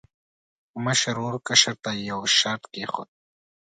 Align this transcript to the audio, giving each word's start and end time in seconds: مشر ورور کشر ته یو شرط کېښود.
مشر 0.83 1.15
ورور 1.23 1.41
کشر 1.47 1.75
ته 1.83 1.89
یو 2.09 2.19
شرط 2.37 2.63
کېښود. 2.73 3.09